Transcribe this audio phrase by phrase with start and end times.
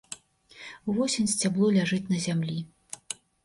[0.93, 2.59] Увосень сцябло ляжыць на зямлі.